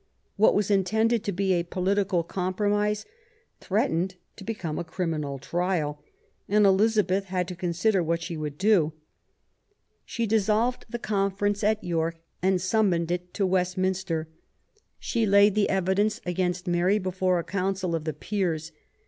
What 0.35 0.55
was 0.55 0.71
intended 0.71 1.23
to 1.25 1.31
be 1.31 1.53
a 1.53 1.61
political 1.61 2.23
com 2.23 2.55
promise 2.55 3.05
threatened 3.59 4.15
to 4.35 4.43
become 4.43 4.79
a 4.79 4.83
criminal 4.83 5.37
trial, 5.37 6.01
and 6.49 6.65
Elizabeth 6.65 7.25
had 7.25 7.47
to 7.49 7.55
consider 7.55 8.01
what 8.01 8.19
she 8.19 8.35
would 8.35 8.57
do. 8.57 8.93
She 10.03 10.25
dissolved 10.25 10.87
the 10.89 10.97
conference 10.97 11.63
at 11.63 11.83
York 11.83 12.15
and 12.41 12.59
summoned 12.59 13.11
it 13.11 13.31
to 13.35 13.45
Westminster. 13.45 14.27
She 14.97 15.27
laid 15.27 15.53
the 15.53 15.69
evidence 15.69 16.19
against 16.25 16.65
Mary 16.65 16.97
before 16.97 17.37
a 17.37 17.43
Council 17.43 17.93
of 17.93 18.05
the 18.05 18.13
Peers. 18.13 18.71